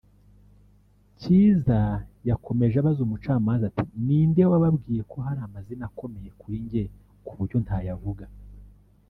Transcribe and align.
Kizza 1.19 1.81
yakomeje 2.29 2.75
abaza 2.77 3.01
umucamanza 3.03 3.63
ati 3.67 3.83
“Ni 4.05 4.19
nde 4.29 4.43
wababwiye 4.51 5.01
ko 5.11 5.17
hari 5.25 5.39
amazina 5.47 5.83
akomeye 5.89 6.29
kuri 6.39 6.57
njye 6.65 6.83
ku 7.25 7.31
buryo 7.37 7.57
ntayavuga 7.65 8.25